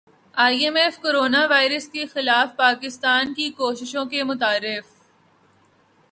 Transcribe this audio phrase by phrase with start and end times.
[0.43, 4.85] ائی M F corona virus کے خلاف پاکستان کی کاوشوں کا معترف